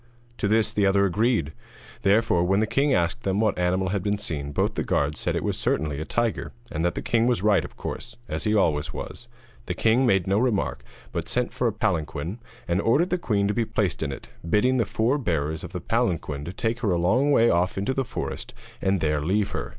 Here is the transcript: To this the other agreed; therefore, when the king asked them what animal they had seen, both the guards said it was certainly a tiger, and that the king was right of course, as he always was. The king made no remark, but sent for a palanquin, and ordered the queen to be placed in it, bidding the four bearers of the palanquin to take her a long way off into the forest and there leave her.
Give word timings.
To 0.39 0.47
this 0.47 0.73
the 0.73 0.87
other 0.87 1.05
agreed; 1.05 1.53
therefore, 2.01 2.43
when 2.43 2.59
the 2.59 2.65
king 2.65 2.91
asked 2.91 3.21
them 3.21 3.39
what 3.39 3.55
animal 3.59 3.89
they 3.89 3.93
had 4.09 4.19
seen, 4.19 4.51
both 4.51 4.73
the 4.73 4.81
guards 4.83 5.19
said 5.19 5.35
it 5.35 5.43
was 5.43 5.59
certainly 5.59 6.01
a 6.01 6.05
tiger, 6.05 6.53
and 6.71 6.83
that 6.83 6.95
the 6.95 7.03
king 7.03 7.27
was 7.27 7.43
right 7.43 7.63
of 7.63 7.77
course, 7.77 8.15
as 8.27 8.45
he 8.45 8.55
always 8.55 8.91
was. 8.91 9.27
The 9.67 9.75
king 9.75 10.07
made 10.07 10.25
no 10.25 10.39
remark, 10.39 10.83
but 11.11 11.27
sent 11.27 11.53
for 11.53 11.67
a 11.67 11.71
palanquin, 11.71 12.39
and 12.67 12.81
ordered 12.81 13.11
the 13.11 13.19
queen 13.19 13.47
to 13.47 13.53
be 13.53 13.63
placed 13.63 14.01
in 14.01 14.11
it, 14.11 14.29
bidding 14.49 14.77
the 14.77 14.85
four 14.85 15.19
bearers 15.19 15.63
of 15.63 15.71
the 15.71 15.79
palanquin 15.79 16.45
to 16.45 16.51
take 16.51 16.79
her 16.79 16.89
a 16.89 16.97
long 16.97 17.29
way 17.31 17.51
off 17.51 17.77
into 17.77 17.93
the 17.93 18.03
forest 18.03 18.55
and 18.81 19.01
there 19.01 19.21
leave 19.21 19.51
her. 19.51 19.69